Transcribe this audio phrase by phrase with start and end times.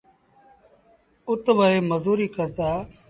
[1.29, 2.69] اُت وهي مزوريٚ ڪرتآ۔